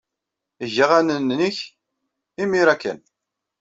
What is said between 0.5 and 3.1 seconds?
Eg aɣanen-nnek imir-a kan.